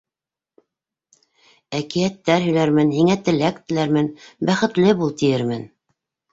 [1.81, 4.13] Әкиәттәр һөйләрмен, Һиңә теләк теләрмен-
[4.51, 5.73] Бәхетле бул тиәрмен...